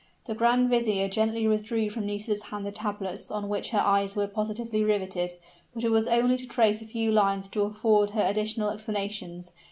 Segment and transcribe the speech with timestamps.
[0.25, 4.25] The grand vizier gently withdrew from Nisida's hand the tablets on which her eyes were
[4.25, 5.33] positively riveted;
[5.75, 9.51] but it was only to trace a few lines to afford her additional explanations.